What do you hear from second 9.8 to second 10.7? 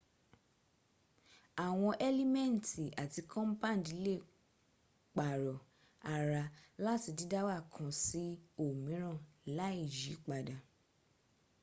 yípadà